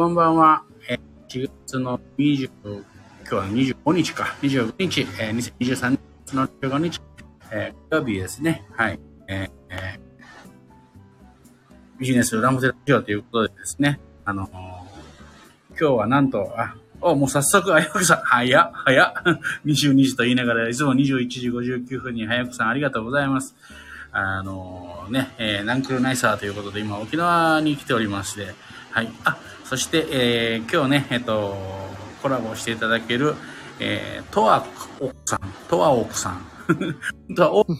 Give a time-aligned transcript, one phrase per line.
[0.00, 0.62] こんばんは。
[0.88, 2.84] えー4月の20、今
[3.28, 6.00] 日は25日か、25日、えー2023年
[6.36, 7.02] の25日、
[7.52, 8.66] えー、火曜日ですね。
[8.72, 8.98] はい。
[9.28, 10.00] えーえー
[11.98, 14.50] ビジネスラムゼラジオということでですね、あのー
[15.78, 19.12] 今日はなんと、あ、お、もう早速、あやくさん、早っ、早っ。
[19.66, 23.54] 22時と言いながら、いつも21時59分に、早くさんありがとうございます。
[24.12, 28.54] あのーね、えーナンクルナイサーということで、今、沖縄に来ておりまして、
[28.92, 29.12] はい。
[29.24, 29.36] あ、
[29.70, 31.54] そして、えー今日ね、えっ、と、
[32.20, 33.36] コラボしていただける、
[33.78, 34.66] えー、とわ
[34.98, 36.44] 奥さん、とわ奥さん。
[36.66, 36.96] 本
[37.36, 37.76] 当は奥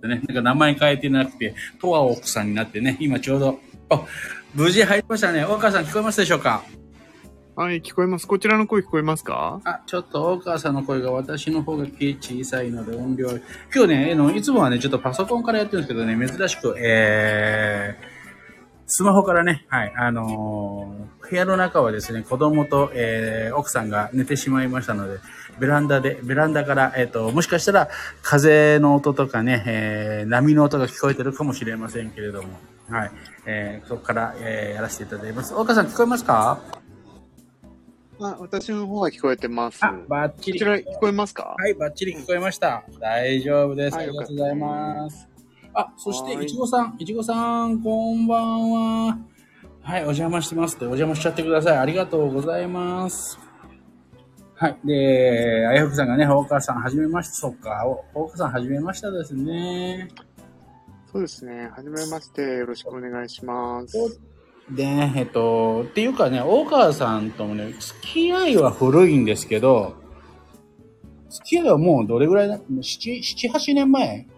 [0.00, 3.58] でね、なんか名前変えてなくて、とわ奥さんになってね、今ちょうど、
[3.88, 4.04] あ、
[4.54, 5.44] 無事入りましたね。
[5.44, 6.62] 大川さん聞こえますでしょうか？
[7.56, 8.28] はい、聞こえます。
[8.28, 9.60] こちらの声聞こえますか？
[9.64, 13.28] あ、ちょっと大川さんの声が私の方が小さいので音量。
[13.74, 18.13] 今日ね、いつもはね、ちょっとパソコンからやってるんですけどね、珍しく、えー、
[18.86, 25.20] スマホからね、はい、あのー部屋の中はですね、子供と、えー、奥さんが寝てしまいましたので、
[25.58, 27.88] ベランダで、ベランダから、えっ、と、もしかしたら、
[28.22, 32.50] 風の音とかね、えー、波の音が聞こえてるかもしれませんけれども、
[32.90, 33.10] はい、
[33.46, 35.54] えー、そこから、えー、やらせていただきます。
[35.54, 36.60] 大川さん聞こえますか？
[38.20, 39.82] あ、私の方は聞こえてます。
[39.82, 40.64] あこ、バッチリち。
[40.66, 41.56] ら聞こえますか？
[41.58, 42.84] はい、バッチリ聞こえました。
[43.00, 43.94] 大丈夫です。
[43.94, 45.33] あはいりがとうございます。
[45.74, 49.18] あ、そして、はいいちごさん、いちごさん、こんばんは。
[49.82, 51.76] はい、お邪魔してますって、お邪魔しちゃってください。
[51.78, 53.38] ありがとうございます。
[54.54, 54.78] はい。
[54.84, 60.08] で、あやふくさんがね、大川さん、はじめまして、そっか、お大川さん、はじめましたですね。
[61.12, 61.68] そうですね。
[61.76, 62.42] はじめまして。
[62.42, 64.20] よろしくお願いします。
[64.70, 69.96] で、えっと、っていうかね、大川さんともね、付き合いは古いんですけど、
[71.30, 74.28] 付き合いはもうどれぐらいだ ?7、7、8年前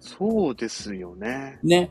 [0.00, 1.58] そうですよね。
[1.62, 1.90] ね。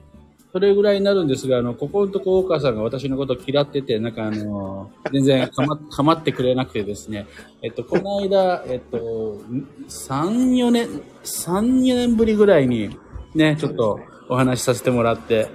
[0.52, 7.28] それぐらいになるんですが、あの、ここのとこ大川さんが私のこと嫌ってて、なんかあの、全然かま、 かまってくれなくてですね、
[7.62, 9.40] えっと、この間、えっと、
[9.88, 10.88] 3、4年、
[11.24, 12.90] 3、4年ぶりぐらいに、
[13.36, 15.48] ね、ちょっとお話しさせてもらって、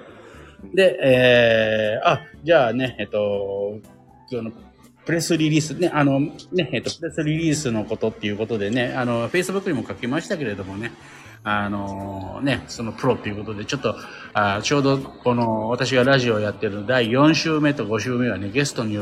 [0.73, 3.81] で、えー、あ、じゃあね、えっと、
[4.31, 4.53] 今日の
[5.05, 10.93] プレスリリース、ね、あの、ね、えっと、プレスリリースのことっていうことでね、あの、Facebook にも書きましたけれどもね、
[11.47, 13.95] あのね、そのプロっていうことで、ちょっと、
[14.33, 18.99] あちょうどこの私がラジオやってる第4週目と5週目はね、ゲストに、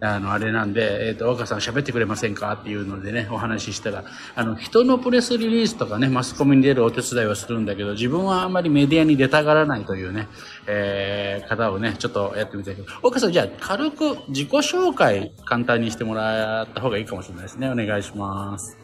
[0.00, 4.04] あの、あれなんで、えっ、と、若さん喋ってくれませんかっていうのでね、お話ししたら、
[4.36, 10.28] あの、人のプレスリリースとかね、マスコミに出るお手伝いはするんだけど、自分はあんまりメディアに出たがらないというね、
[10.68, 17.68] えー、方をね、ちょっとやってみたいけど、若さん、じゃあ、軽く自己紹介、簡単にしてもらった方がいいかもしれないですね。
[17.68, 18.78] お願いします。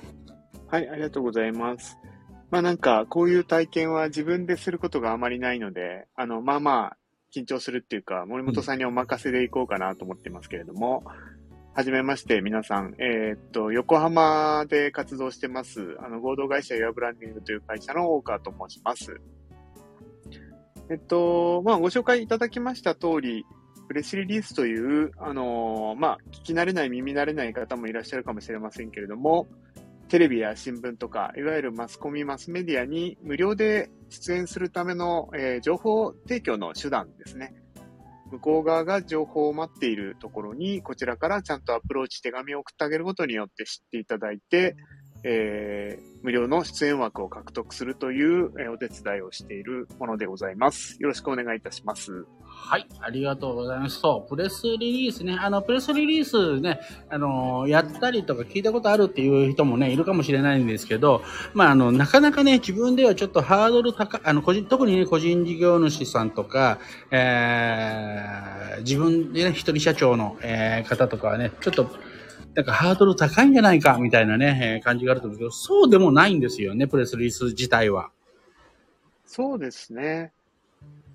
[0.68, 1.96] はい、ありがとうございます。
[2.50, 6.96] まあなんか、こういう体験は自分ですることがあまりないので、あの、まあまあ、
[7.34, 11.04] 緊張するっていうか、森本さんにお任せでいこうかなと思ってますけれども、
[11.74, 12.94] はじめまして、皆さん。
[12.98, 19.20] えーっと、横浜で活動してます、あの、合同会社エアブランディングという会社の大川と申します。
[20.90, 23.44] えっと、まあ、ご紹介いただきました通り、
[23.88, 29.48] プレスリリースという、あのまあ、聞き慣れない、耳慣れない方もいらっしゃるかもしれませんけれども、
[30.08, 37.54] テレビや新聞とか、いわゆるマスコミ、マスメディアに無料で出演するための、えー情報提供の手段ですね。
[38.30, 44.76] 向こう側が情報を待っているところに、こちらからちゃんとアプローチ、手紙を送ってあげることによって知っていただいて、
[45.24, 50.96] えー無料の出演枠を獲得するという、えーお手伝いをしているものでございます。
[51.00, 52.26] よろしくお願いいたします。
[52.44, 54.00] はい、ありがとうございます。
[54.00, 61.22] そう、プレスリリースね、あの、プレスリリースね、あの、やったりとか聞いたことあるっていう人もね、いるかもしれないんですけど、
[61.54, 66.78] まあ、あの、なかなかね、自分ではちょっとハードル高、あの、個人、特にね、個人事業主さんとか、
[67.10, 71.88] えー、自分でね、一人社長の、えー方とかはね、ちょっと、
[72.58, 78.10] なんかハードル高いんじゃないか、みたいなね、えー感じがあると思うけど、そうでもないんですよね、プレスリリース自体は。
[79.24, 80.32] そうですね。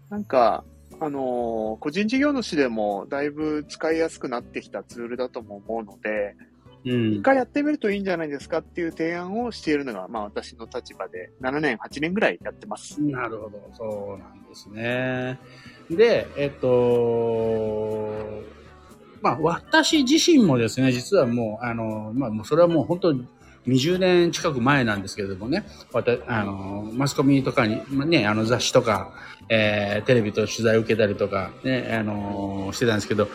[0.09, 0.63] なんか、
[1.01, 6.37] あのー個人事業主でもだいぶ使いやすくなってきたツールだとも思うので、
[6.85, 7.21] うん一。
[7.21, 13.01] 回やってみるといいんじゃないですかっていう提案をしているのが、まあ私の立場で7年、8年ぐらいやってます。
[13.01, 15.37] なるほど、そうなんですね。
[15.89, 18.43] で、えっと、
[19.23, 23.25] まあ、私自身もですね、実はもう、あの、まあ、それはもう本当に
[23.67, 25.65] 20年近く前なんですけれどもね、
[26.27, 29.13] あの、マスコミとかに、ね、あの雑誌とか、
[29.47, 33.29] えーテレビと取材を受けたりとか、ね、あの、してたんですけど、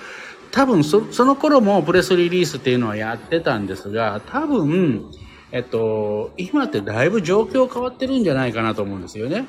[0.51, 5.11] 多分そ、その頃もプレスリリースっていうのはやってたんですが、多分、
[5.53, 9.47] えっと、今ってだいぶ状況変わってるんじゃないかなと思うんですよね。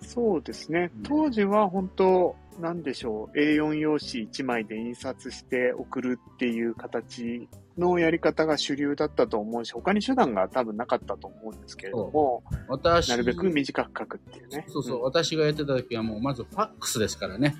[0.00, 0.90] そうですね。
[1.04, 7.48] 当時は本当、なんでしょう、A4 用紙1枚で印刷して送るっていう形
[7.78, 14.64] のやり方が主流だったと思うし、他に手段が多分なかったと思うんですけれども、私、なるべく短く書くっていうね。
[14.68, 17.56] そうそう、ん私がやってた時はもうまずファックスですからね。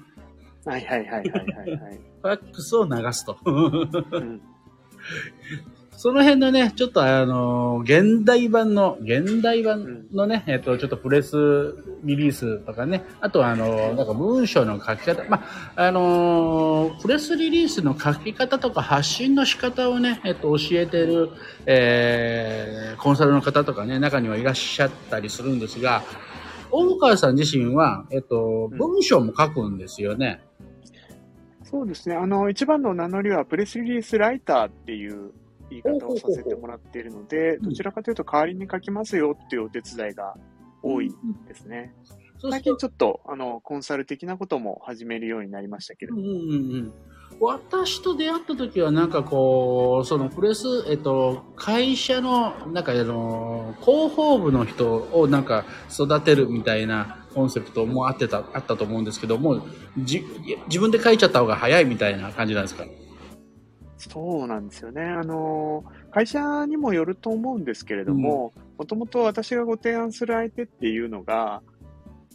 [0.64, 2.00] はいはいはいはいはい、はい。
[2.22, 3.38] ファックスを流すと。
[3.44, 3.50] う
[4.20, 4.42] ん
[5.96, 15.42] その辺のね、ちょっとあの、現代版の、現代版のね、えっと、ちょっとプレスリリースとかね、あとはあの、なんか文章の書き方、ま
[15.74, 21.30] あ、あの、プレスリリースの書き方とか発信の仕方をね、えっと、教えてる、
[21.64, 26.02] えー、コンサルの方とかね、中にはいらっしゃったりするんですが、
[26.70, 30.42] 大川さん自身は、えっと、うん文章も書くんですよね。
[31.62, 32.14] そうですね。
[32.14, 35.32] あの、一番の名乗りはプレスリリースライターっていう
[35.70, 37.62] 言い方をさせてもらっているので、うん。
[37.70, 40.34] どちらかというと代わりに書きますよっていうお手伝いが
[40.82, 41.10] 多い
[41.48, 41.92] ですね。
[42.06, 46.32] 最そうすると近ちょっと、あの、コンサル的なことも始めるようになりましたけれどうんうんう
[46.78, 46.92] ん。
[47.40, 59.66] 私と出会った時はなんかこうそのプレス、えっと、会社のなんかあの広報部の人をなんか育てるみたいなコンセプトもあってたあったと思うんですけども
[59.98, 60.24] じ
[60.68, 62.84] 自分で書いちゃった方が早いみたいな感じなんですか？
[63.98, 65.02] そうなんですよね。
[65.02, 71.62] あの、会社にもよると思うんですけれども、もともと私がご提案する相手っていうのが、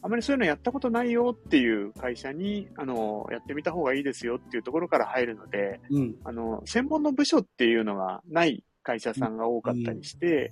[0.04, 6.16] あまりそういうのやったことないよっていう会社に、あの、やってみた方がいいですよっていうところから入るので、うん。
[6.24, 10.52] あの、専門の部署っていうのがない会社さんが多かったりして、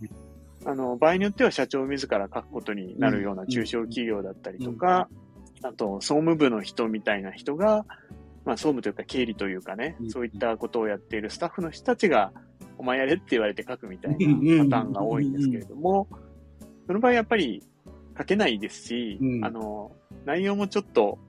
[0.65, 5.09] あの、場合によっては社長自ら書くことになるような中小企業だったりとか、
[5.63, 7.85] あと、総務部の人みたいな人が、
[8.45, 10.09] まあ、総務というか経理というかねう、ん。
[10.09, 12.31] そういったことをやっているスタッフの人たちが、
[12.77, 16.07] お前やれって言われて書くみたいうんなパターンが多いんですけれども、
[16.88, 17.63] その場合やっぱり
[18.18, 19.45] 書けないですし、うん。
[19.45, 19.91] あの、
[20.25, 21.19] 内容もちょっと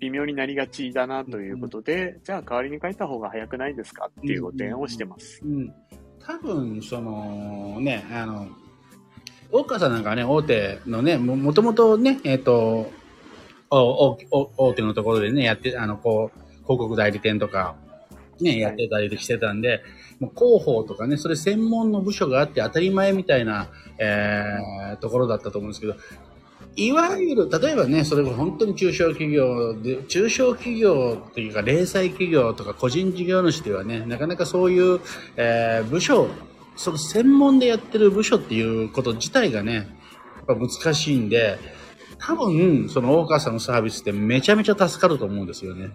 [0.00, 5.40] 微妙になりがちだなということで、じゃあ代わりに書いた方が早くないですかっていうご提案をしてます。
[5.44, 5.74] うん、
[6.18, 8.48] 多分そのねあの
[9.52, 12.90] 大川さんなんかね大手のねももともとねえっ、と
[13.70, 16.39] おおお大手のところでねやってあのこう
[16.70, 17.74] 広告代理店とか
[18.40, 19.82] ねやってたりしてたんで、
[20.20, 23.68] もう広報とかねそれ専門の部署があって当たり前みたいな、
[23.98, 25.94] えーところだったと思うんですけど
[26.76, 35.00] いわゆる、例えばね、それが本当に中小企業で、中小企業っていうか、零細企業とか個人事業主ではね、なかなかそういう、
[35.36, 36.28] えー部署、
[36.76, 39.86] その専門でやってる部署っていうこと自体がね、やっ
[40.46, 41.58] ぱ難しいんで、
[42.18, 45.90] 多分、その大川さんのサービスってめちゃめちゃ助かると思うんですよね。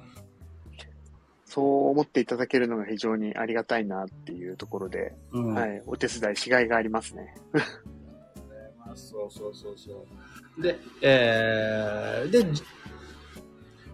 [1.56, 5.54] そう思っていただけるのが非常にありがたいなっていうところで、うん。
[5.54, 7.34] はい、お手伝いしがいがありますね。
[8.94, 10.06] そうそうそうそ
[10.58, 10.62] う。
[10.62, 12.62] で、えー、で、じ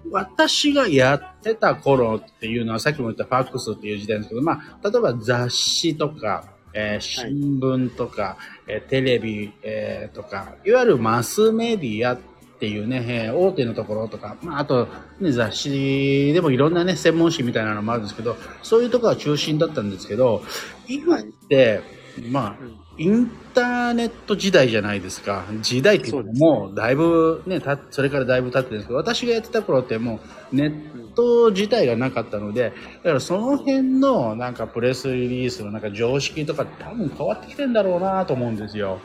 [0.09, 12.19] 私がやってた頃っていうのは、さっきも言ったファックスっていう時代ですけど、まあ、例えば雑誌とか、えー新聞とか、えーテレビ、えーとか、いわゆるマスメディアっ
[12.61, 14.87] ていうね、えー大手のところとか、まあ、あと、
[15.19, 20.43] ね、雑誌でもいろんなね、専門誌みたいなのもあるんですけど、そういうところが中心だったんですけど、
[20.87, 21.81] 今って、
[22.29, 25.45] まあ、うんインターネット時代じゃないですか。
[25.61, 30.19] 時代っていうのもうだいぶね、たそれからだいぶ経ってるんですけど、私がやってた頃っても
[30.51, 38.99] うネット自体がなかったので、だからその辺のなんかプレスリリースのなんか常識とか多分変わってきてんだろうなと思うんですよ。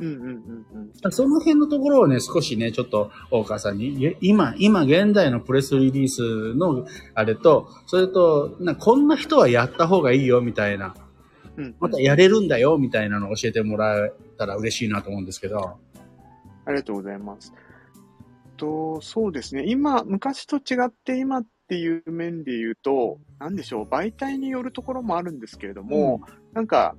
[0.00, 1.12] うんうんうんうん。
[1.12, 10.94] その辺のところをね、少しね、ちょっと大川さんに、今、今現在のプレスリリースのあれと、それと、なこんな人はやった方がいいよみたいな、
[11.56, 15.78] うん、またやれるんだよみたいなのを教えてもらえたら嬉しいなと思うんですけど。
[16.64, 17.52] ありがとうございます。
[18.56, 19.64] と、そうですね。
[19.66, 26.20] 今、昔と違って今っていう面で言うと、なんでしょう、媒体によるところもあるんですけれども、
[26.52, 26.94] なんか、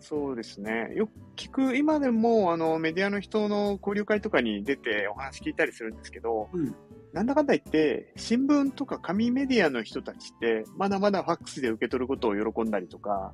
[0.00, 0.92] そうですね。
[0.94, 6.74] よく聞く、今でも、あの、メディアの人の交流会とかに出てお話聞いたりするんですけど、うん
[7.12, 13.32] なんだかんだ言って、新聞とか紙メディアの人たちって、まだまだファックスで受け取ることを喜んだりとか、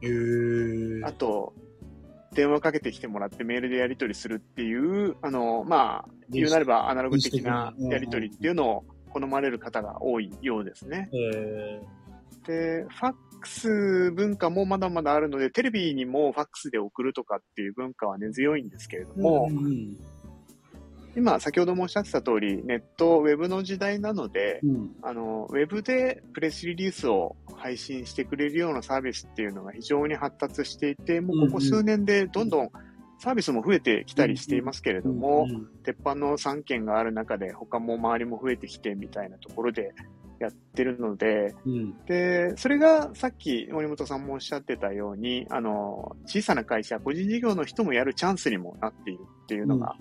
[1.04, 1.54] あと、
[2.34, 11.08] 電話かけてきてもらってメールでやり取りするっていう、あの、まあ、言うなればアナログ的なやり取りっていうのを好まれる方が多いようですね。
[11.12, 11.80] へ
[12.46, 13.14] で、ファッ
[13.44, 19.96] クス文化もまだまだあるので、テレビにもファックスで送るとかっていう文化は根強いんですけれどーも、うん
[21.16, 24.96] 今、先ほどもおっしゃってた通り、ネット、ウェブの時代なので、うん。
[25.00, 32.70] あの、ウェブでプレスリリースを配信してくれるようなサービスっていうのが非常に発達していて、もうここ数年でどんどん
[33.20, 35.68] サービスも増えてきたりしていますけれども、うん。
[35.84, 39.94] 鉄板の3件がある中で、他も周りも増えてきてみたいなところで
[40.44, 41.94] やってるので、うん。
[42.06, 49.96] で、それがさっき森本さんもおっしゃってたように、あの、小さな会社、個人事業の人もやるチャンスにもなっているっていうのが、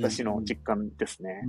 [0.00, 1.42] 私の実感ですね。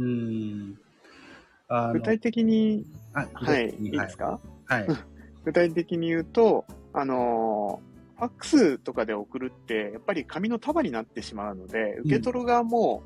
[1.93, 3.87] 具体的に、あはい、い。
[3.89, 4.39] いはいですか？
[4.65, 4.87] はい。
[5.45, 7.89] 具体的に言うと、あのー
[8.19, 13.01] ファックスとかで送るって、やっぱり紙の束になってしまうので、受け取る側も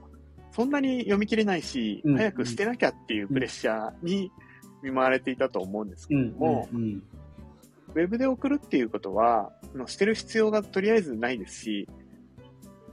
[0.53, 2.17] そんなに読み切れないし、うん。
[2.17, 4.31] 早く捨てなきゃっていうプレッシャーに
[4.83, 7.03] 見舞われていたと思うんですけうんれども、うん
[7.95, 11.87] ウェブで送るっていうことは、あの捨てる必要がとりあえずないですし、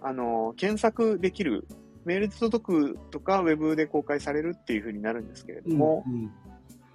[0.03, 1.67] あの、検索できる、
[2.05, 6.31] メールで届くとか、ウェブで公開されるっていうふうになるんですけれども、うん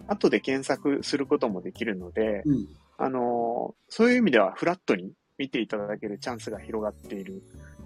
[0.07, 7.41] 後で検索することもできるので、うんあの、そういう意味ではフラットに見ていただけるチャンスが広がっている。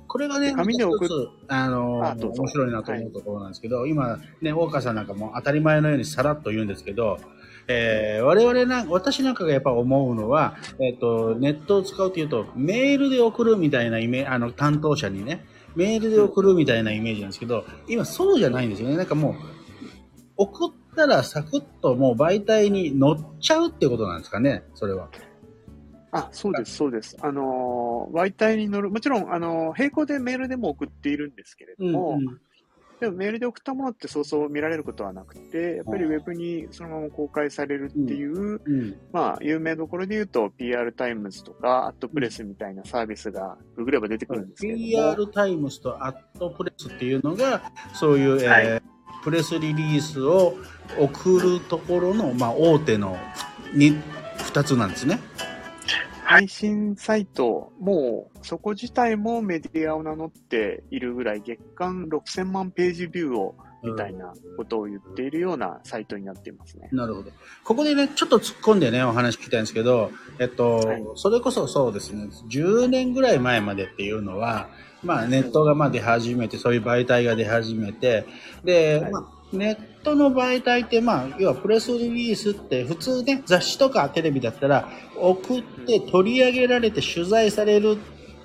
[0.10, 7.20] これがね、紙で送っ一つあの面白いなと思うところなんですけど、今、ね、大川さんなんかも当たり前のようにさらっと言うんですけど、
[7.68, 18.98] えー我々な、私なんかがやっぱ思うのは、えっ、と、ネットを使うというと、メールで送るみたいなイメあの、担当者にね、メールで送るみたいなイメージなんですけど、今そうじゃないんですよね。
[18.98, 19.36] なんかもう、
[20.38, 25.10] 送ったらサクッともう媒体に乗っちゃうってことなんですかね、それは。
[26.12, 27.18] あ、そうです、そうです。
[27.22, 32.40] あの、媒体に乗る、もちろん、あの、並行でメールでも送っているんですけれども、うん
[33.00, 48.82] でもメールで送ったものってそうそう見られることはなくて、やっぱりウェブにそのまま公開されるっていう、うんまあ、有名どころで言うと PR タイムズとか、アットプレスみたいなサービスがググれば出てくるんですけれども、PR タイムスとアットプレスっていうのが、そういう、えーはい
[49.22, 50.56] プレスリリースを
[50.98, 53.18] 送るところの、まあ、大手の
[53.74, 54.02] に
[54.38, 55.20] 2つなんですね。
[56.30, 66.88] 配信サイト、もうそこ自体もメディアを名乗っているぐらい、月間6000万ページビューをみたいなことを言っているようなサイトになっていますね。
[66.92, 67.32] なるほど。
[67.64, 71.04] ここでね、ちょっと突っ込んでね、お話聞きたいんですけど、えっと、はい。
[71.16, 74.70] それこそそうですね、10年ぐらい前までっていうのは、
[75.04, 78.28] まあ、ネットがまあ出始めて、そういう媒体が出始めて、
[78.64, 79.12] で、はい。
[79.12, 87.98] まあ、ネットの媒体って、まあ、要はプレスリリースって、普通ね、雑誌とかテレビだったら、送って取り上げられて取材される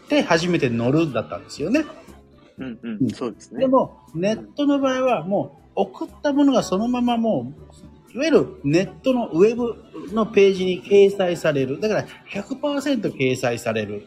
[0.07, 1.85] って初めて乗るんだったんですよね。
[2.59, 3.67] うんううんん、そうですねで。
[3.67, 7.53] も、ネットの場合は、もう、送ったものがそのままも
[8.13, 9.75] う、いわゆるネットのウェブ
[10.15, 11.81] のページに掲載される。
[11.81, 14.07] だから100%掲載される。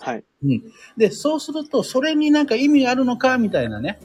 [0.00, 0.24] はい。
[0.44, 0.62] うん。
[0.96, 4.00] で、そうすると、それになんか意味があるのか、みたいなね、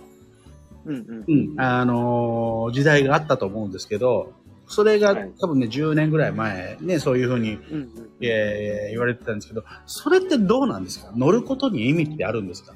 [0.86, 1.52] うんうん。
[1.52, 4.34] うん、あのー時代があったと思うんですけど、
[4.68, 7.90] それがはい多分ね、10年ぐらい前、ね、そういうふうに、うんうん
[8.22, 11.12] えー言われてたんですけど、それってどうなんですか？
[11.16, 12.74] 乗ることに意味ってあるんですか？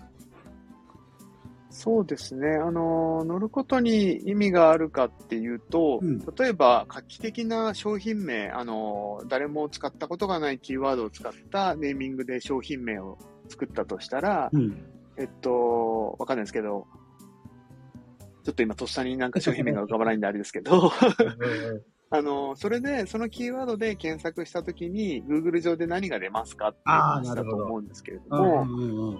[1.72, 2.56] そうですね。
[2.58, 14.78] あの、乗ることに意味があるかっていうと、うん例えば画期的な商品名、あの、誰も使ったことがないキーワードを使ったネーミングで商品名を作ったとしたら、うん。
[15.18, 16.88] えっと、わかんないですけど、
[18.50, 20.92] ちょっと今とっさになんか商品名が浮かばないんであれですけど、
[22.10, 29.20] あの、それで、そのキーワードで検索したときに、Google 上で何が出ますかっていう話だと思うんですけれどうも、んうんうん。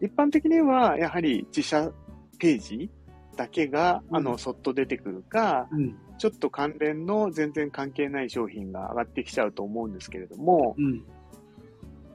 [0.00, 1.90] 一般的には、やはり自社
[2.38, 2.88] ページ
[3.36, 4.16] だけが、うん。
[4.18, 5.96] あの、そっと出てくるか、うん。
[6.16, 11.02] ちょっと関連の全然関係ない商品が上がってきちゃうと思うんですけれども、うん。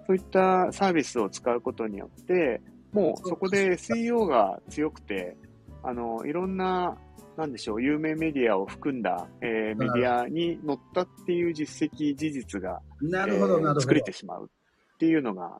[0.07, 2.61] そういったサービスを使うことによって、
[2.93, 5.35] もうそこで SEO が強くて、
[5.83, 6.97] あの、いろんな、
[7.37, 13.69] なんでしょう、有名メディアを含んだ、えーメディアに載ったっていう実績、事実が、なるほど、なるほど。
[13.69, 14.49] えー作れてしまう
[14.95, 15.59] っていうのが、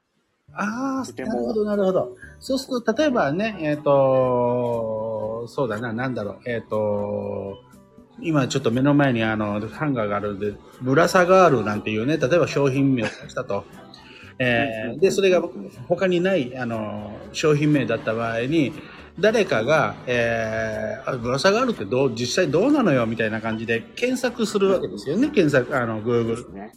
[0.53, 2.17] ああ、なるほど、なるほど。
[2.39, 7.57] そうすると、例えばね、えっ、と、そうだな、なんだろう、えっ、と、
[8.21, 13.63] 今ちょっと目の前にあの、ハンガーがあるんで、ブラサガールなんていうね、例えば商品名を出したと。
[14.39, 15.41] えーで、それが
[15.87, 18.73] 他にない、あの、商品名だった場合に、
[19.21, 26.73] 誰かが、えー、あブラサガールってどう、実際どうなのよみたいな感じで検索するわけですよね、検索、あの、Google ね。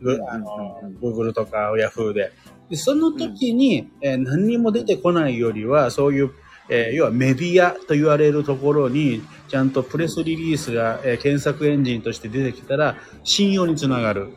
[0.00, 2.32] グあの、Google とか Yahoo で。
[2.68, 6.30] で、その時に、えー何にも出てこないよりは、そういう、
[6.68, 14.28] えー要はメディアと言われるところに、ちゃんとプレスリリースが、えー検索エンジンとして出てきたら、信用につながる。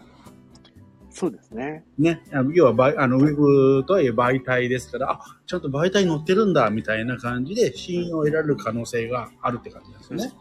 [1.18, 1.84] そうですね。
[1.98, 2.22] ね。
[2.32, 10.32] あの要はバイ、あの、ウェブとはいえ媒体ですから、あ、ちゃんと媒体に載ってるんだ、みたいな感じで、信用を得られる可能性があるって感じですよね。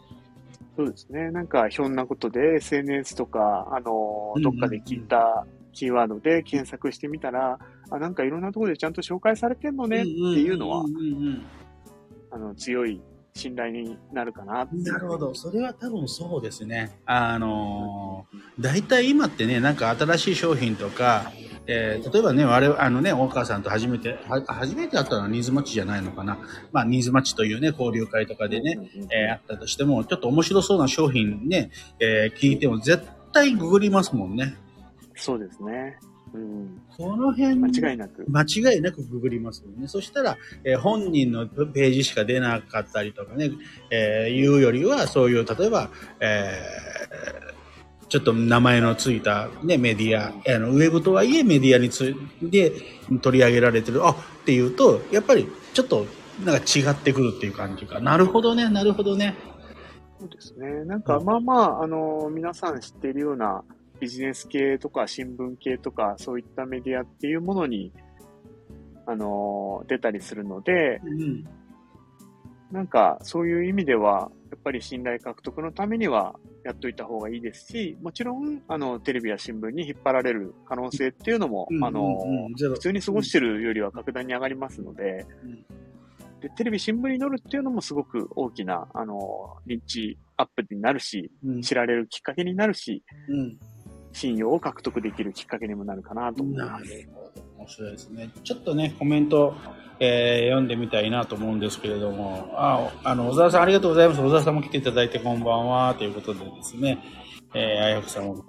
[0.75, 1.31] そうですね。
[1.31, 7.57] なんか、ひょんなことで SNS とか、あのうんどっかで聞いたキーワードで検索してみたら、
[7.89, 10.85] あ、なんかいろんなところでちゃんと紹介されてんのねっていうのは、
[12.29, 13.01] あの、強い
[13.37, 15.33] 信頼になるかななるほど。
[15.33, 16.99] それは多分そうですね。
[17.05, 21.31] あのー、大体今ってね、なんか新しい商品とか、
[21.67, 26.39] えー、例えばね、我々、あのね、大川さんと初めて、は初めて会ったのはニーズマッチじゃないのかな。
[26.71, 28.79] まあ、ニーズマッチというね、交流会とかでね、
[29.11, 34.55] えー、あったとしても、ちょっと面白そうな商品ね、えー、聞いても絶対ググりますもんね。
[35.15, 35.99] そうですね。
[36.33, 38.25] うん、この辺、間違いなく。
[38.27, 39.87] 間違いなくググりますよね。
[39.87, 43.51] そしたら、えー、本人のページしか出なかったりとかね、
[43.89, 52.71] えー、いうよりは、そういう、例えば、えー、ちょっと名前のついた、ね、メディア、あのウェブとはいえメディアについて
[53.21, 54.15] 取り上げられてる、あっ
[54.45, 56.05] ていうと、やっぱりちょっと
[56.43, 57.99] なんか違ってくるっていう感じか。
[57.99, 59.35] なるほどね、なるほどね。
[60.19, 60.85] そうですね。
[60.85, 63.63] なんか、まあまあ、あの、皆さん知っているような、
[63.99, 67.91] ビジネス系とか新聞系とかそういったメディアっていうものに、
[69.05, 71.45] あの出たりするので、うん、
[72.71, 82.17] なんかそういう意味では、やっぱり信頼獲得のためにはやっといた方がいいですし、もちろん、あの、テレビや新聞に引っ張られる可能性っていうのも、あの、
[82.57, 85.25] 普通に過ごしてるよりは格段に上がりますので、
[86.41, 93.03] で、テレビ、新聞に載るっていうのもすごく大きな、あの、認知アップになるし、知られるきっかけになるし、
[94.17, 97.07] 信用を獲得できるきっかけにもなるかなと思います。
[97.59, 98.31] 面白いですね。
[98.43, 99.53] ちょっとね、コメント、
[99.99, 104.21] えー、読んでみたいなと思うんですけれども、あ、あの、小沢さんありがとうございます。
[104.21, 106.97] 小沢さんも来ていただいてこんばんは、ということでですね、
[107.53, 108.43] えー、あやふさんも、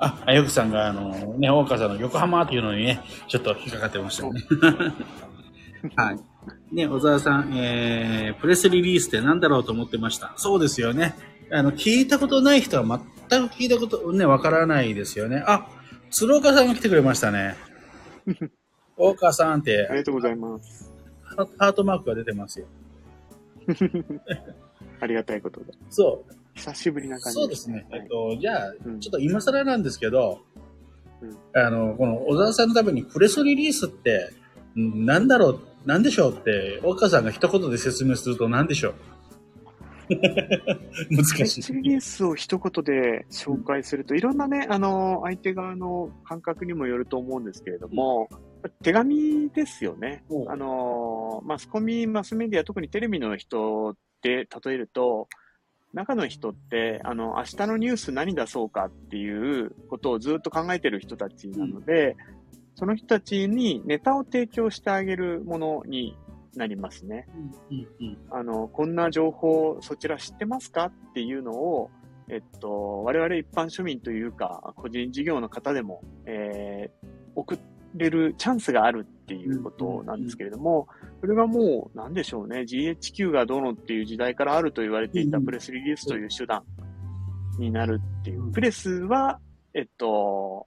[0.00, 4.42] あ、あやふさんが、あの、ね、大川さんの横浜というのにね、ちょっと引っかかってましたね。
[5.94, 6.18] はい。
[6.74, 10.32] ね、小沢さん、えー、プレスリリースって何だろうと思ってました。
[10.36, 11.14] そうですよね。
[11.52, 12.82] あの、聞いたことない人は
[13.28, 15.42] 全く聞いたこと、ね、わからないですよね。
[15.46, 15.68] あ、
[16.10, 17.56] 鶴岡さんが来てくれましたね。
[18.96, 19.86] 大川さんって。
[19.88, 20.92] ありがとうございます。
[21.36, 22.66] ハートマークが出てますよ。
[25.00, 25.72] ありがたいことで。
[25.90, 26.34] そう。
[26.54, 27.86] 久しぶりな感じ、ね、そうですね。
[27.90, 30.40] はい、えっと、じゃあ、うん、ちょっと今更なんですけど、
[31.22, 34.32] うん、あの、この小沢さんのためにプレスリリースって、
[34.74, 38.94] なんだろう、なんでしょうって、大川さんが一言で説明すると何でしょう？
[41.10, 41.62] 難しい。
[41.62, 48.28] スリリースを一言で紹介すると、いろんなね、あの、相手側の感覚にもよると思うんですけれども、
[48.82, 50.24] 手紙ですよね。
[50.48, 55.28] あの、マスコミ、マスメディア、特にテレビの人で例えると、
[55.94, 62.16] 中の人って、あの、明日のニュース何出そうかっていうことをずっと考えてる人たちなので、うん、
[62.74, 66.16] その人たちにネタを提供してあげるものに
[66.58, 67.26] なりますね。
[68.30, 71.90] あの、こんな情報そちら知ってますかっていうのを、
[72.28, 77.58] えっと、我々一般庶民というか、個人事業の方でも、えー、送
[77.94, 80.88] れるチャンスがあるっていうことなんですけれども、
[81.20, 86.62] それがもう、なんでしょうね、GHQ がどうのっていう時代からあると言われていたプレスリリースという手段
[87.58, 88.52] になるっていう。
[88.52, 89.40] プレスは、
[89.74, 90.66] えっと、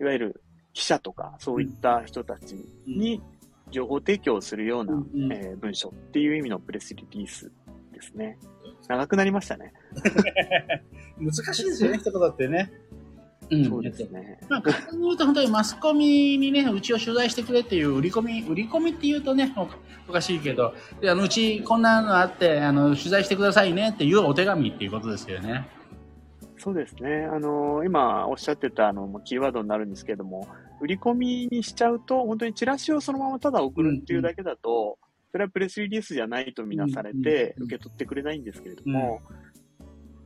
[0.00, 3.22] いわゆる記者とか、そういった人たちに、
[3.70, 7.50] 情報提供するような、うんうん、えー、文章っていう意味のプレスリリース
[7.92, 8.38] ですね。
[8.88, 9.72] 長くなりましたね。
[11.18, 12.70] 難しいですよね、一言ってね。
[13.50, 14.38] うん、そうですね。
[14.48, 19.54] まあ、簡単に言うと本当にマスコミにね、うちを取材してくれっていう売り込み、売り込みって言うとね、
[20.06, 25.66] おかしいけど、であのうちこんなのあって、あの、取材してくださいねっていうお手紙っていうことですよね。
[26.58, 27.28] そうですね。
[27.32, 30.46] あの、今おっしゃってたあの、キーワードになるんですけども、
[30.80, 34.98] 売り込みにしちゃうと、本当にチラシをそのままただ送るっていうだけだと、
[35.30, 39.20] それはプレスリリースじゃないとみなされて、受け取ってくれないんですけれども、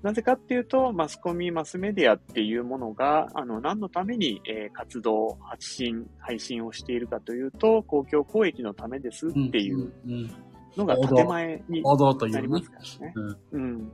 [0.03, 9.93] なぜかっていうと、マスコミ、マスメディアっていうものが、あの、何のために、えー、活動、発信、配信をしているかというと、公共交易のためですっていう
[10.77, 11.83] のが建前に
[12.33, 13.15] なりますからね。
[13.53, 13.93] うん。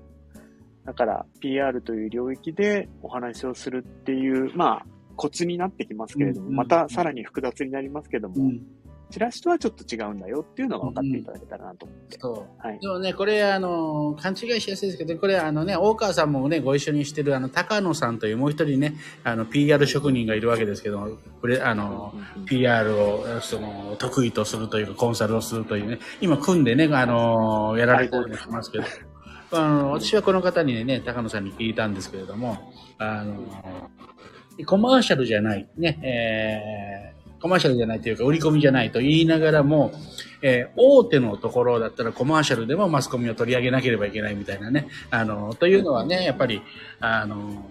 [0.87, 4.87] だから、PR という領域でお話をするっていう、まあ、
[5.19, 8.53] コツになってきますけれども、またさらに複雑になりますけども、
[9.11, 12.19] チラシとはちょっと違うんだよっていうのが分かっていただけたらなと思って。
[12.21, 12.67] そう。
[12.67, 12.79] はい。
[12.79, 22.15] でもね、これ、あの、勘違いしやすいですけど、これ、あのね、大川さんもね、ご一緒にしてる、あの、高野さんというもう一人ね、あの、PR 職人がいるわけですけども、これ、あの、
[22.47, 28.85] PR を、その、得意とするというか、コンサルをするというね、今組んでね、あの、やられてるしますけど、
[29.53, 33.91] あの、私はこの方にね、高野さんに聞いたんですけれども、あの、
[34.65, 39.93] コマーシャルじゃない、ね、えー、コマーシャルじゃないというか、売り込みじゃないと言いながらも、
[40.43, 46.63] えー、大手のところだったらコマーシャルでもマスコミを取り上げなければいけないみたいなね、あの、というのはね、やっぱり、
[47.01, 47.65] あの、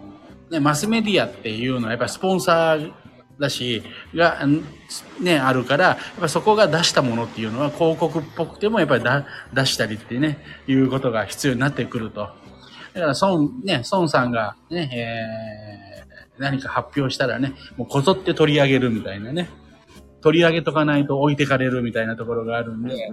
[0.50, 2.92] ね、マスメディアっていうのはやっぱりスポンサー
[3.40, 3.84] だし、
[4.16, 4.40] が、
[5.22, 9.04] ね、あるから、やっぱそこが出したものっていうのは広告っぽくてもやっぱり
[9.54, 12.30] 出したりってね、いうことが必要になってくると。
[12.94, 16.07] だから孫、ね、孫さんがね、えー、
[16.40, 19.50] 何か発表したらね、もうこぞって取り上げるみたいなね。
[20.22, 23.10] 取り上げとかないと置いてかれるみたいなところがあるんで、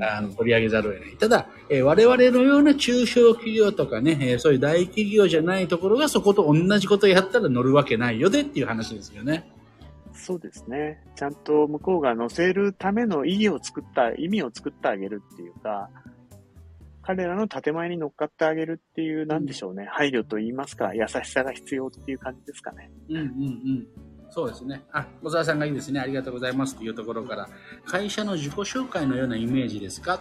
[0.00, 1.16] あの取り上げざるを得ない。
[1.16, 9.50] ただ、えー、我々のような中小企業とかね、えー、そういう大企業じゃないところがそこと同じことやったら乗るわけないよでっていう話ですよね。
[10.12, 11.02] そうですね。
[11.16, 15.88] ちゃんと向こうが載せるための意義を作った、意味を作ってあげるっていうか、
[17.02, 22.90] 彼らの建前に乗っかってあげるっていう、なんでしょうね、配慮と言いますか、優しさが必要っていう感じですかね。
[23.08, 23.86] うんうんうん。
[24.30, 24.82] そうですね。
[24.92, 26.00] あ、小沢さんがいいですね。
[26.00, 27.48] ありがとうございますというところから、
[27.84, 30.20] 会社の自己紹介のようなイメージですか？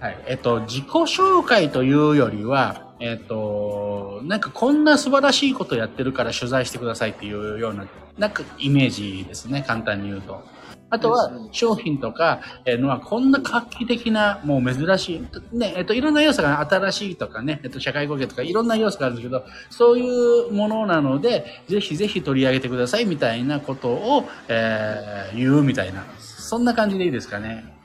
[0.00, 0.18] はい。
[0.26, 7.86] えっと、自己紹介というよりは、えっと、なんかこんな素晴らしいことやってるから取材してくださいっていうような、
[8.18, 9.64] なんかイメージですね。
[9.66, 10.42] 簡単に言うと。
[10.88, 27.75] あとは商品とかのはこんな画期的な、もう珍しい、ね、えっと、いろんな要素が新しいとかね、えっと、社会貢献とかいろんな要素があるんですけど、そういうものなので、ぜひぜひ取り上げてくださいみたいなことを、えー、言うみたいな、そんな感じでいいですかね。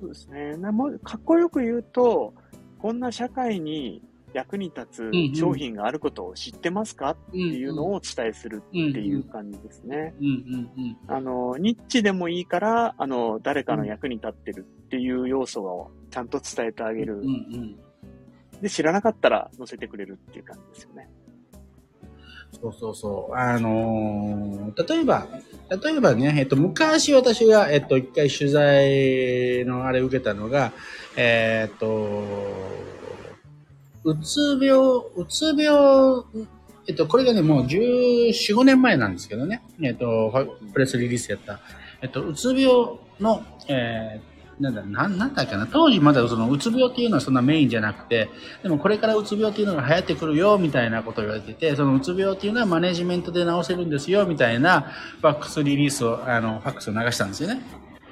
[0.00, 0.56] そうですね。
[0.56, 2.32] もかっこよく言うと、
[2.78, 7.10] こんな社会に役に立つ商品があることを知ってますか？
[7.10, 10.14] っていうのをお伝えするっていう感じですね。
[11.08, 17.22] あの、ニッチでもいいから、あの、誰かの役に立ってるっていう要素をちゃんと伝えてあげる。
[18.62, 21.10] で、知らなかったら載せてくれるっていう感じですよね。
[22.52, 23.34] そうそうそう。
[23.34, 25.26] あのー、例えば、
[25.82, 30.72] 例えばね、えっと、昔私が、えっと、一回取材のあれ受けたのが、
[31.16, 32.24] えー、っと、
[34.04, 34.78] うつ病、
[35.16, 36.24] うつ病、
[36.86, 41.60] えっと、これがね、もう14、5年前なんですけどね、えっと、プレスリリースやった、
[42.02, 44.29] えっと、うつ病の、えー、
[44.60, 48.28] なんだ、なん、なんだっけな、当時まだその、うつ病っていうのはそんなメインじゃなくて、
[48.62, 57.62] でもこれからうつ病っていうのが流行ってくるよ、みたいなことを言われてて、そのうつ病っていうのはマネジメントで治せるんですよ、みたいなファックスリリースを、あの、ファックスを流したんですよね。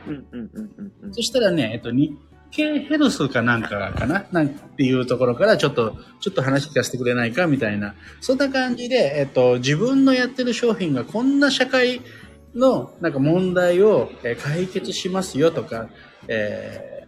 [0.07, 2.17] うんうんうんうん、そしたらね、えっと、日
[2.51, 7.95] 系ヘルスかなんかかななんていうところからちょっと、ちょっと話聞かせてくれないかみたいな。
[8.21, 12.01] そんな感じで、えっと、自分のやってる商品がこんな社会
[12.55, 14.11] のなんか問題を
[14.43, 15.89] 解決しますよとか、
[16.27, 17.07] え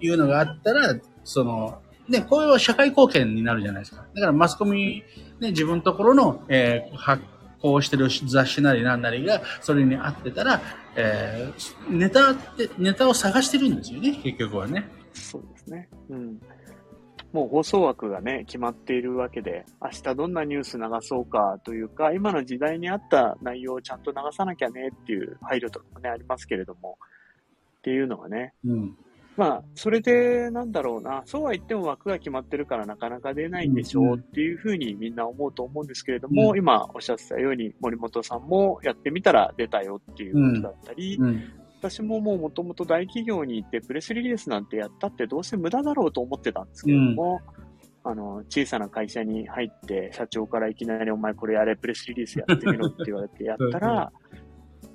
[0.00, 0.94] ー、いうのがあったら、
[1.24, 4.04] その、ね、これは社会貢献になるじゃないですか。
[4.14, 5.02] だからマスコミ、
[5.40, 7.22] ね、自分のところの、えー、発
[7.60, 10.60] 行してる雑誌なりなんなりが、それに合ってたら、
[10.96, 14.88] えー、ネタって、ネタを探してるんですよね、結局はね。
[15.14, 15.88] そうですね。
[16.10, 16.40] うん。
[17.32, 26.98] もう放送枠がね、決まっているわけで、明日どんなニュース流そうかというか、今の時代に合った内容をちゃんと流さなきゃねっていう配慮とかもね、ありますけれども、
[27.82, 28.96] っていうのがね、うん、
[29.36, 41.26] まあ、それで、なんだろうな、そうは言っても枠が決まってるからなかなか出ないんでしょうっていうふうにみんな思うと思うんですけれども、うん、今おっしゃってたように森本さんもやってみたら出たよっていうことだったり、うん。
[41.26, 41.42] うん、
[41.80, 47.40] 私ももうもともと大企業に行ってプレスリリースなんてやったってどうせ無駄だろうと思ってたんですけれども、
[48.04, 54.12] あの、小さな会社に入って、社長からいきなりお前これやれ、プレスリリースやってみろって言われてやったら、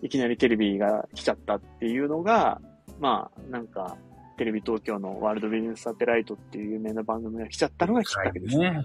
[0.01, 2.61] いきなりテレビが来ちゃったっていうのが、
[2.99, 3.97] まあ、なんか、
[4.37, 8.57] テレビ東京のワールドビジネスサテライトっていう有名な番組が来ちゃったのがきっかけです。
[8.57, 8.83] ね、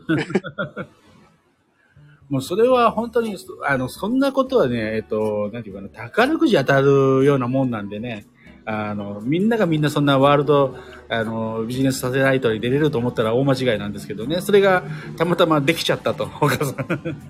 [2.31, 8.25] もうそれは本当に、あの、そんなことはね、えっと、なんていうかな、宝くじ当たるようなもんなんでね、
[8.65, 10.77] あの、みんながみんなそんなワールド、
[11.09, 14.85] あの、ビジネスサテライトに出れると思ったら大間違いなんですけどね、それが
[15.17, 16.77] たまたまできちゃったと、 岡さん。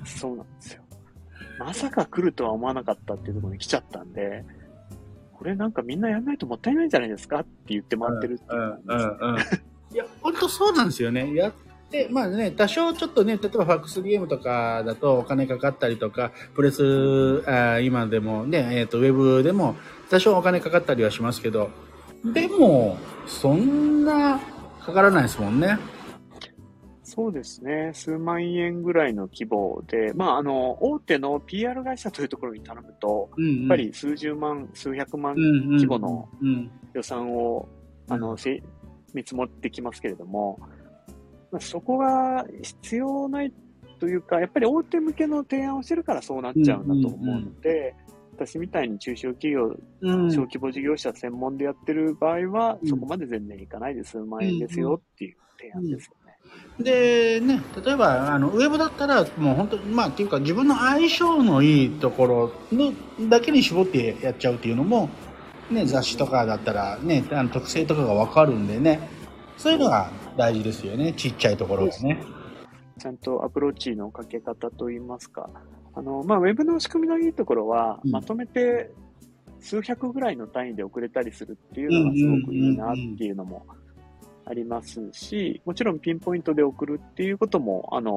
[0.04, 0.82] そうなんですよ。
[1.58, 4.44] まさか来るとは思わなかったっていうところに来ちゃったんで、
[5.42, 8.78] これなんかみんなやんないともったいないんじゃないですかって言ってもらってるっていう、
[9.92, 11.34] いや、本当そうなんですよね。
[11.34, 11.52] やっ
[11.90, 19.74] て、まあね、多少ちょっとね、例えばファックスゲームとかだとお金かかったりとか、プレス、あ今でもね、えっ、ー、と、ウェブでも
[20.10, 21.70] 多少お金かかったりはしますけど、
[22.24, 24.38] でも、そんな
[24.86, 25.76] かからないですもんね。
[27.14, 27.90] そうですね。
[27.92, 36.26] 数万円ぐらいの規模で、まあ、あの、大手の PR 会社というところに頼むと、うんうん、やっぱり数十万、数百万規模の
[36.94, 37.68] 予算を、
[38.08, 38.34] あの、
[39.12, 40.58] 見積もってきますけれども、
[41.50, 43.52] まあ、そこが必要ない
[44.00, 47.94] というか、やっぱり大手向けの提案をしてるからそうなっちゃうんだと思うので、
[48.36, 56.14] 私みたいに中小企業、小規模事業者専門でやってる場合は、そこまで全然いかないで数万円ですよっていう提案ですよ
[56.78, 62.92] でね、例えばあのウェブだったらもう本当にまあっていうか自分の相性のいいところの
[63.28, 65.10] だけに絞ってやっちゃうっていうのも、
[65.70, 69.08] ね、雑誌とかだったらねあの特性とかが分かるんでね
[69.58, 71.12] そういうのが大事ですよね。
[71.12, 72.18] ちっちゃいところがね。
[72.98, 75.50] ちゃんとアプローチのかけ方といいますか、
[75.94, 78.10] あの、まあ、ウェブの仕組みのいいところは、うん。
[78.10, 78.90] まとめて
[79.60, 83.64] 数百ぐらいの単位で送れたりするっていうのがすごくいいなっていうのも
[84.44, 88.12] ありますし、もちろんピンポイントで送るっていうことも、あの、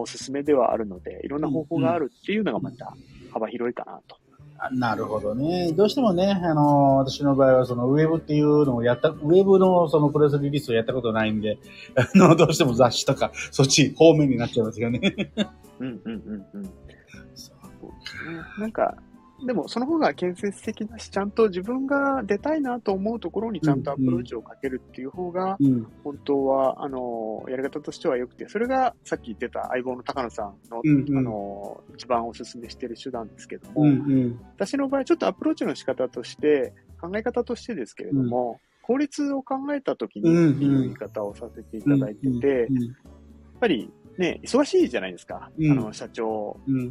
[0.00, 2.94] おすすめではあるので、いろんな方法があるっていうのがまた
[3.32, 4.16] 幅広いかなと。
[4.58, 5.72] あなるほどね。
[5.72, 11.58] どうしてもね、あの、私の場合はそのウェブっていうのをやった、ウェブのそのプレスリリースをやったことないんで、
[11.94, 15.00] あの、どうしても雑誌とか、そっち方面になっちゃいますよね。
[15.78, 16.70] うんうんうんうん。
[18.58, 18.96] なんか、
[19.44, 25.86] でもその方が建設的だし、ちゃんと自分が出たいなと思うところにちゃんとアプローチをかけるっていう方が、うん。
[26.04, 30.80] 本当は、あの、やり方としては良くて、それがさっき言ってた相棒の高野さんの、
[31.18, 33.84] あの、一番お勧めしている手段ですけども。
[34.56, 42.68] 私の場合ちょっとアプローチの仕方として、考え方としてですけれども、効率を考えたときにっていう言い方をさせていただいてて、やっ
[43.60, 45.50] ぱりね、忙しいじゃないですか。
[45.58, 46.90] うんあの、社長うん。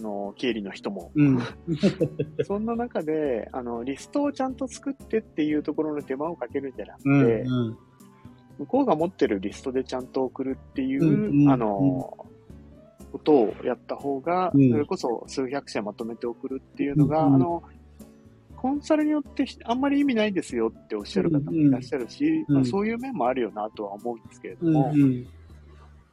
[0.00, 1.10] も、あの、経理の人も。
[1.14, 1.38] うん。
[2.44, 7.66] そんな中で、あの、リストをちゃんと作ってっていうところの手間をかけるんじゃなくて、うん。
[7.66, 7.76] うん。
[8.58, 12.16] 向こうが持ってるリストでちゃんと送るっていう、うんうんあの、
[13.12, 17.62] ことをやった方が、うんそれこそ数百社まとめて送るっていうのが、うんあの、
[18.56, 24.72] コンサルによってあんまり意味ないですよっておっしゃる方もいらっしゃるし、うんまあ、そういう面もあるよなとは思うんですけれどうん。
[24.72, 25.26] も、うん。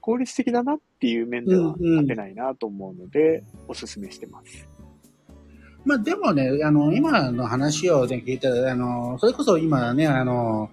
[0.03, 4.67] 効率的だなっていう面ではうんうん勝てないなと思うので、お勧めしてます。
[5.85, 10.69] まあでもね、あの、今の話をね、聞いたら、あの、それこそ今ね、あの、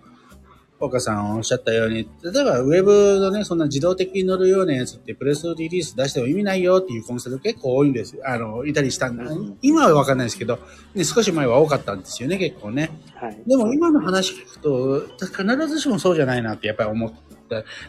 [0.81, 8.23] 岡さんおっしゃったように、例えばウェブのね、そんな自動的に乗るようなやつってプレスリリース出しても意味ないよっていうコンサル結構多いんですよ。
[8.27, 9.59] あの、いたりしたんだうん。
[9.62, 10.59] 今はわかんないですけど、
[10.97, 12.90] ね、少し前は多かったんですよね、結構ね。
[13.14, 13.40] はい。
[13.47, 17.39] でも今の話聞くと、必ずしもそうじゃないなってやっぱり思った。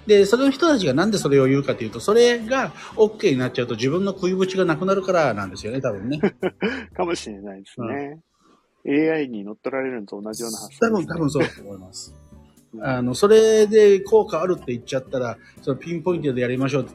[0.08, 6.20] で、その人たちがなんでそれを言うかというと、それが OK になっちゃうと自分の食いぶちがなくなるからなんですよね、多分ね。
[6.96, 8.20] かもしれないですね。
[8.86, 11.16] AI に乗っ取られるのと同じような発多分、想です、ね。
[11.16, 12.16] 多分そうだと思います。
[12.16, 12.32] うん
[12.80, 16.86] あの、それで効果あるって言っちゃったら、そのピンポイントでやりましょうっ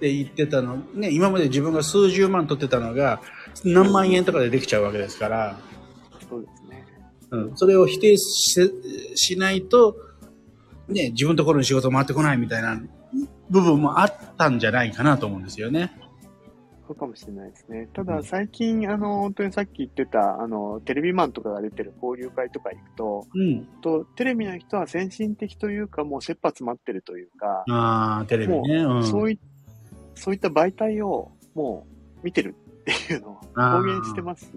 [0.00, 3.20] て言ってたの、ね、今まで自分が数十万取ってたのが、
[3.64, 5.58] 何万円とかでできちゃうわけですから、
[6.28, 6.86] そうですね。
[7.30, 8.72] うん、それを否定し
[9.14, 9.96] しないと、
[10.88, 12.80] ね、自分のところに仕事回ってこないみたいな
[13.50, 15.92] 部分もあったんじゃないかなと思うんですよね。
[16.86, 17.88] そうかもしれないですね。
[17.92, 23.64] ただうん最近、あの、本当にさっき言ってた、あの、テレビマンとかが出てる交流会とか行くと、うん。
[23.82, 28.76] とテレビの人は先進的というか、もう切羽詰まってるというか、ああ、テレビね。
[28.76, 29.04] うん。
[29.04, 29.40] そうい
[30.14, 31.86] そういった媒体をも
[32.22, 34.52] う見てるっていうのを公言してますし、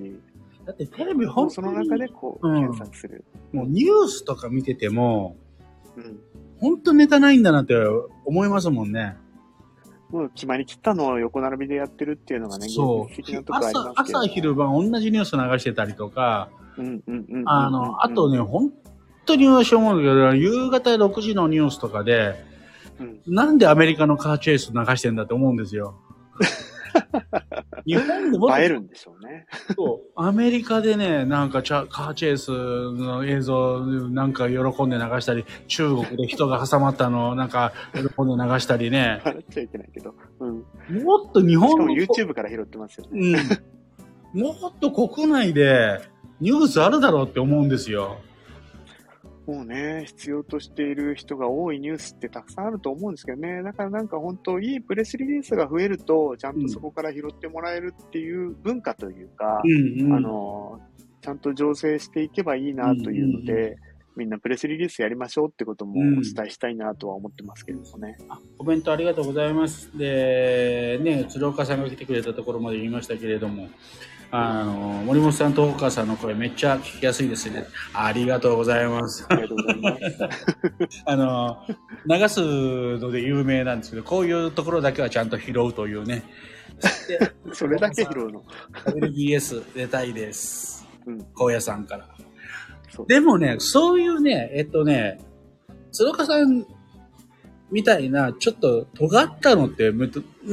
[0.65, 3.25] だってテレビも本当うその中にでこう、うん検索する。
[3.51, 5.35] もうニュースとか見てても、
[5.99, 6.19] うん。
[6.59, 7.75] 本当ネタないんだなって
[8.25, 9.17] 思いますもんね。
[10.09, 13.93] もう決まりきったのを横並びでやってるっていうのがね、そう朝。
[13.95, 17.43] 朝昼晩同じニュース流してたりとか、うんうんうんうん。
[17.45, 18.73] あの、あとね、本
[19.25, 22.43] 当に私思うんだけど、夕方6時のニュースとかで、
[22.99, 25.95] うん、なんでアメリカのカーチェイス流してんだって思うんですよ。
[27.85, 29.45] 日本でも映えるんでしょうね。
[29.75, 40.13] そうアメリカでね、なんかチャカーチェイスの映像なんか喜んで流したり、中国で人が挟まったのをなんか喜んで流したりね、笑っちゃいけないけど。
[40.39, 41.03] うん。
[41.03, 43.39] もっと日本しかもの YouTube から拾ってますよね。
[44.33, 44.41] うん。
[44.41, 46.01] もっと国内で
[46.39, 48.19] ニュースあるだろうって思うんですよ。
[49.49, 53.63] もうね、必要としている人が多いニュースってたくさんあると思うんですけどね。
[53.63, 60.13] だからなんか本当、いいプレスリリースが増えると、ちゃんとそこから拾ってもらえるっていう文化というか、うんうん。
[60.13, 60.79] あの、
[61.21, 63.75] ちゃんと醸成していけばいいなというので、うんうん
[64.15, 68.17] みんなプレスリリースやりましょうってこともおうん伝えしたいなとは思ってますけれどもね。
[68.27, 69.97] あコメントありがとうございます。
[69.97, 73.69] で、ね、鶴岡さんが来てくれたところまで言いましたけれども、
[74.31, 74.73] あの、
[75.05, 77.65] 森本さんと大川さんの声めっちゃ聞きやすいですね。
[77.93, 79.25] ありがとうございます。
[79.27, 81.03] ありがとうございます。
[81.05, 81.65] あの、
[82.07, 82.41] 流す
[82.99, 86.23] ので有名なんですけど、こういうところだけはちゃんと拾うというね。
[87.07, 87.19] で
[87.53, 88.43] それだけ拾うの
[88.85, 90.87] ？WBS 出たいです。
[91.07, 91.25] うん。
[91.35, 92.07] 高野さんから。
[93.07, 95.19] でもね、そういうね、えっとね、
[95.91, 96.65] 鶴岡さん
[97.71, 100.09] みたいな、ちょっと尖ったのって、なん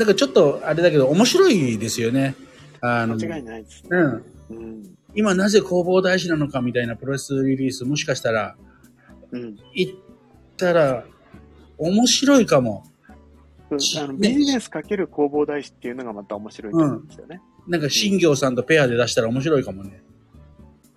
[0.07, 2.35] かちょっとあれだけど面白いですよね。
[2.81, 3.89] あの、間違いないですね。
[3.91, 4.25] うん。
[4.51, 4.83] うん。
[5.15, 8.57] 今なぜ工房大事なのかみたいなプロレスリリース、もしかしたら、
[9.31, 9.57] うん。
[9.75, 9.95] 行っ
[10.57, 11.05] たら、
[11.79, 12.85] 面白いかも。
[13.71, 17.41] あのビジネスかける工房大師っていうのがまた面白いと思うんですよね。
[17.67, 20.03] なんか、新行さんとペアで出したら面白いかもね。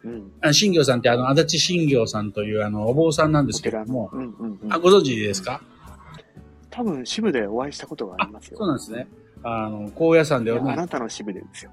[0.03, 0.31] うん。
[0.41, 4.79] あ新行さんってあの、足立新行さんというあの、お坊さんなんですけども。、うんうんうんあ、。
[4.79, 5.61] ご存知ですか？
[6.69, 8.57] 多分支部でお会いしたことがありますよ。
[8.59, 9.07] そうなんですね。
[9.43, 11.71] あの、高野山ではあなたのでですよ。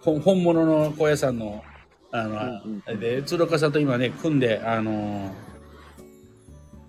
[0.00, 1.62] 本物の高野山の、
[2.10, 5.30] あの、うんうんで、鶴岡さんと今ね、組んで、あの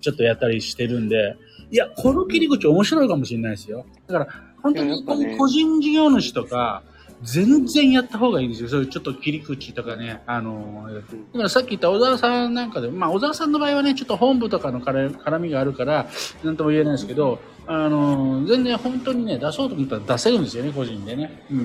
[0.02, 1.38] ちょっとやったりしてるんで、
[1.72, 3.86] いや、この切り口面白いかもしれないですよ。
[4.08, 4.28] だから、
[4.62, 6.84] 本当に個人事業主とか、
[7.24, 8.70] 全然やった方がいいんですよ。
[8.70, 11.02] そういうちょっと切り口とかね、あのだ
[11.38, 16.08] からさっき言った小沢さんなんかで、まあ小沢さんの場合はね、ちょっと本部とかの絡絡みがあるから、
[16.44, 21.44] なんとも言えないですけど、あの全然本当にね、出そうと思ったら出せるんですよね、個人でね。
[21.50, 21.56] う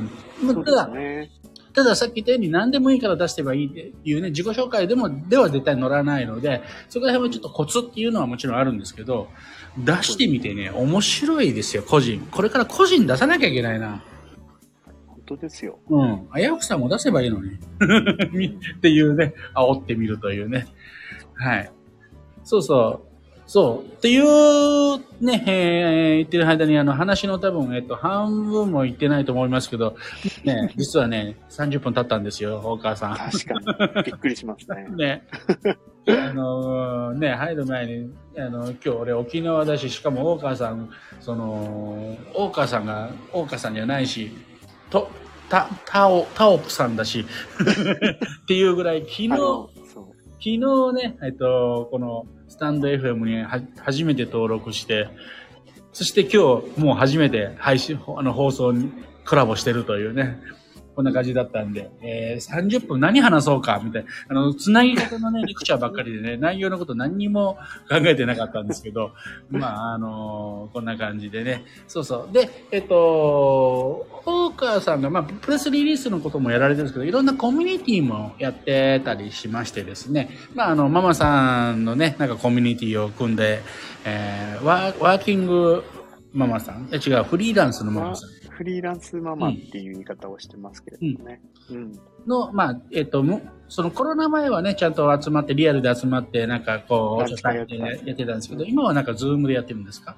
[0.50, 0.64] ん。
[0.64, 1.30] ただす、ね。
[1.74, 9.28] たださっき言ったように何でもいいから出してばいいっていうね、自己紹介でも、では絶対乗らないので、そこら辺はちょっとコツっていうのはもちろんあるんですけど、
[9.76, 12.26] 出してみてね、面白いですよ、個人。
[12.30, 14.02] これから個人出さなきゃいけないな。
[15.06, 15.78] 本当ですよ。
[15.88, 16.28] うん。
[16.34, 17.50] 危うくさんも出せばいいのに。
[18.76, 20.66] っていうね、煽ってみるというね。
[21.34, 21.70] はい。
[22.44, 23.07] そうそう。
[23.48, 23.92] そう。
[23.92, 29.96] っていう、ね、えー言ってる間に、あの、話の多分、えっと、半分も言ってないと思いますけど、
[30.44, 33.16] ね、 実はね、30分経ったんですよ、大川さん。
[33.16, 34.02] 確かに。
[34.04, 34.86] びっくりしますね。
[34.94, 35.26] ね。
[36.08, 44.30] あのね、入る前に、あの、今日俺沖縄だし、しかも大川さん、その、大川さんが、大川さんじゃないし、
[44.90, 45.08] と、
[45.48, 47.24] た、たお、たおぷさんだし、
[48.42, 49.77] っていうぐらい、昨日。
[50.38, 50.58] 昨日
[50.92, 53.42] ね、えっと、このスタンド FM に
[53.80, 55.08] 初めて登録して、
[55.92, 58.92] そして今日もう初めて配信、あの放送に
[59.26, 60.38] コラボしてるというね、
[60.98, 67.56] こんな感じだったんで、えー、30分何話そうかみたいな、あの、つなぎ方のね、レクチャーばっかりでね、内容のこと何にも
[67.88, 69.12] 考えてなかったんですけど、
[69.48, 72.34] まあ、あのこんな感じでね、そうそう。
[72.34, 83.60] で、えっと、大川さんが、まあ、プレスリリースのこともやられてるんですけど、いろんなコミュニティもやってたりしましてですね、まあ、あの、ママさんのね、なんかコミュニティを組んで、
[84.04, 85.84] えーワーキング
[86.38, 88.30] ママさん、いや違う、フリーランスのママさん。
[88.50, 91.40] フリーランスママっていう言い方をしてますけれどもね。
[91.70, 91.92] うん。
[92.26, 100.16] の、まあ、えっ、と、むそのコロナ前はね、ちゃんと集まって、リアルで集まって、なんかこう、お茶会でやってたんですけど、今はなんかズームでやってるんですか？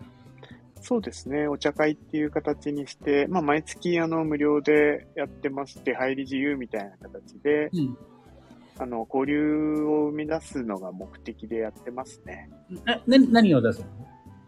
[0.83, 1.49] そうですね。
[1.49, 5.83] お茶会っていう形にして、まあ、毎月、あの、無料でやってます。
[5.85, 7.99] 出入り自由みたいな形で、うん。
[8.79, 12.51] あの、交流を生み出すのが目的でやってますね。
[12.87, 13.87] え、ね、何を出すの？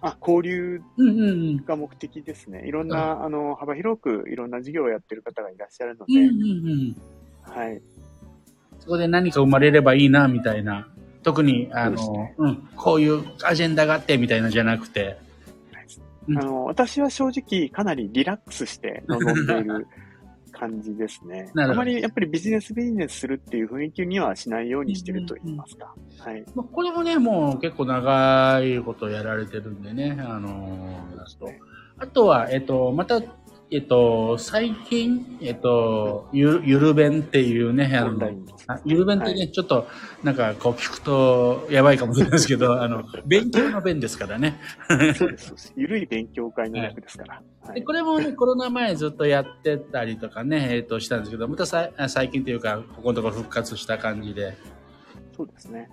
[0.02, 1.64] あ、交流うんうんうん。
[1.64, 2.66] が目的ですね。
[2.66, 6.96] いろんな、あの、幅広くいろんな事業をやってる方がいらっしゃるので、うんうんうん。
[7.42, 7.80] はい。
[8.80, 10.88] そこで何か生まれればいいな、みたいな。
[11.22, 15.16] 特に、あの、ねうん、こういうアジェンダがあって、みたいなじゃなくて。
[16.28, 19.86] うんあの、私は正直かなりリラックスして臨んでいる
[20.52, 21.50] 感じですね。
[21.54, 25.92] なるほどあまりやっぱりビジネスビジネスするっていう雰囲気にはしないようにしてると言いますか。
[26.18, 26.44] はい。
[26.54, 31.60] まあこれもね、もう結構長いことやられてるんでね、あのーね
[31.98, 33.20] あとは、えっと、また、
[33.74, 38.30] えっと、最近、えっと、ゆゆる弁っていうね、あの
[38.84, 39.88] ゆる弁ってね、はちょっと、
[40.22, 44.60] なんか、こう聞くと、やばいかもしれないですけど、あの、 勉強の弁ですからね。
[44.88, 45.72] そうです、そうです。
[45.74, 47.42] ゆるい勉強会の略ですから。
[47.62, 47.84] はで、い。
[47.84, 54.52] これもね、コロナ前ずっとやってたりとかね、えっと、したんですけど、またさ最近というか、ここのところ復活した感じで。
[55.34, 55.88] そうですね。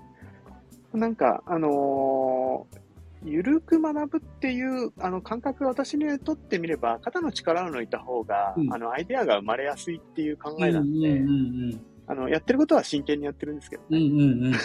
[0.93, 2.88] なんか、あのー
[3.25, 13.99] ゆるく学ぶっていうあの感覚が私にとってみれば、肩の力を抜いた方が、うんあの、アイデアが生まれやすいっていう考えなんで、うんうんうんあの、やってることは真剣にやってるんですけどね。
[13.99, 14.55] うんうんうんうん。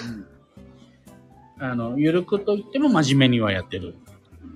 [1.59, 3.97] あの、ゆるくと言っても真面目にはやってる。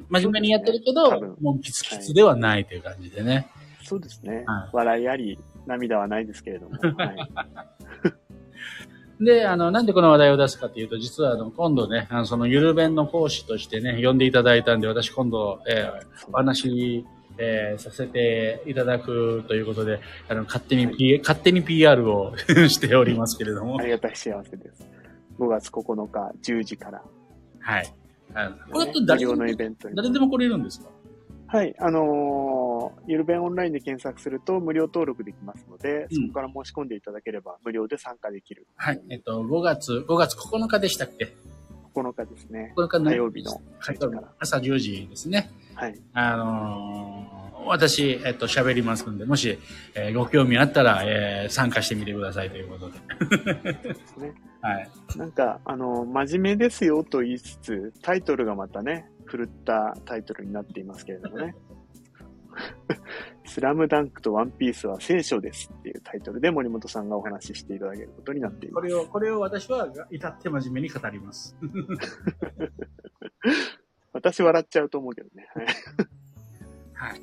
[0.09, 3.47] 真面目にやってるけど多分、もうキツキツではないという感じでね。
[3.85, 4.45] そうですね。
[4.47, 6.79] はい笑いあり、涙はないですけれども。
[6.79, 7.17] はい。
[9.20, 17.04] で、あの、なんでこの話題を出すかというと、実はあの、今度ね、あのそのゆる弁の講師としてね、呼んでいただいたんで、私今度、えーお話、
[17.38, 22.35] えーさせていただくということで、あの、勝手に、P 勝手に PR を
[22.68, 23.83] しておりますけれどもあ。
[23.83, 24.87] りがたい幸せです。
[25.38, 27.02] 5月9日10時から、
[27.60, 27.92] はい。
[28.35, 29.96] あのこれって無誰でも料のイベントに。
[29.96, 30.88] 誰でも来れるんですか？
[31.46, 31.75] はい。
[31.79, 32.58] あのー
[33.06, 38.66] ゆる弁オンラインで検索すると無料登録できますので、うんそこから申し込んでいただければ無料で参加できる。
[38.76, 39.00] はい。
[39.10, 41.35] えっと、5月、5月9日でしたっけ
[41.94, 42.72] ？9日ですね。
[42.76, 44.33] 9日の火曜日の10時から。
[44.38, 45.50] 朝10時ですね。
[45.74, 45.94] はい。
[46.12, 49.58] あのー私、えっと、喋りますんで、もし、
[49.94, 53.72] えーご興味あったら、えー参加してみてくださいということで。
[53.72, 54.33] ですね。
[54.62, 54.88] はい。
[55.16, 61.54] なんか、あの、真面目ですよと言いつつ、タイトルがまたね、振るったタイトルになっていますけれどもね。
[63.44, 68.83] スラムダンクとワンピースは聖書ですっていうタイトルで森本さんがお話ししていただけることになっています。
[68.83, 71.56] これを、これを私は至って真面目に語ります。
[74.13, 75.48] 私笑っちゃうと思うけどね。
[75.54, 75.67] はい
[76.98, 77.23] はい。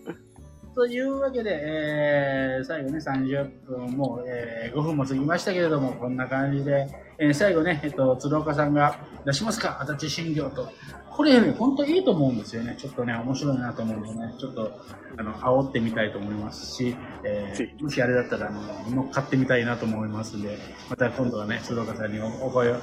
[0.76, 10.70] というわけで、えー、最後ね、30分もう、えー、5分も過ぎましたけれども、こんな感じで、えー、最後ね、えっと、鶴岡さんが出しますか、足立新業と。
[11.10, 12.76] これ、ね、本当いいと思うんですよね。
[12.78, 14.82] ちょっとね、面白いなと思うんでね、ちょっと、
[15.16, 20.58] あの、煽ってみたいと思いますし、えー、もしあれだったら、あの、乗っかってみたいなと思いますんで、
[20.90, 22.76] また今度はね、鶴岡さんにおお声を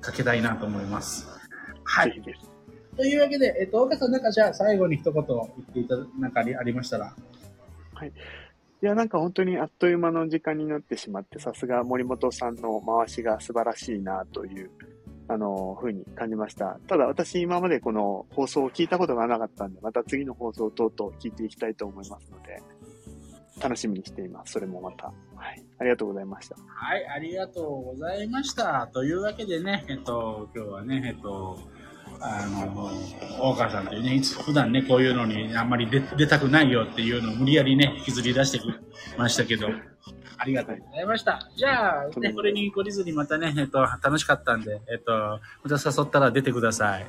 [0.00, 1.28] かけたいなと思います。
[1.84, 2.20] はい。
[3.00, 7.16] というわけで、えっと、岡さん、なんかじゃあ最後に一言言っていただ、なんかありましたら？
[8.02, 14.70] いや、なんか本当にあっという間の時間になってしまって、さすが森本さんの回しが素晴らしいなという、
[15.28, 16.78] あの、ふうに感じました。
[16.88, 22.62] ただ私今までこの放送を聞いたことがなかったんで、また次の放送をとうとう聞いていきたいと思いますので、
[23.62, 24.52] 楽しみにしています。
[24.52, 25.06] それもまた。
[25.06, 25.12] は
[25.52, 25.64] い。
[25.78, 26.56] ありがとうございました。
[26.66, 28.90] はい、ありがとうございました。
[28.92, 31.58] というわけでね、えっと、今日はね、えっと、
[32.20, 32.92] あの、
[33.40, 38.64] 大川さんというね、いつ普段ね、こういうのにあんまり出出たくないよっていうのを無理やりね、引きずり出してき
[39.16, 39.68] ましたけど、
[40.36, 41.50] ありがとうございました。
[41.56, 47.06] じゃあ、ね、これに懲りずにまたね、えっと、楽しかったんで、えっと、また誘ったら出てください。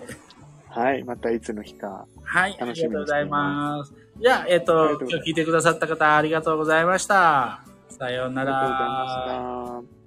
[0.69, 1.03] はい。
[1.03, 2.05] またいつの日か。
[2.23, 3.93] はい、ありがとうございます。
[4.21, 7.61] じゃあ、えっと今日聞いてくださった方、ありがとうございました。
[7.89, 9.73] さようなありがとうございら。
[9.73, 10.00] ました。